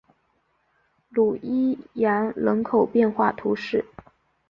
[1.09, 3.85] 努伊扬人口变化图示